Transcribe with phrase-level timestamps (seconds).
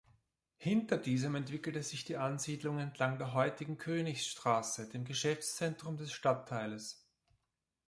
[0.57, 7.07] Hinter diesem entwickelte sich die Ansiedlung entlang der heutigen Königstraße, dem Geschäftszentrum des Stadtteiles.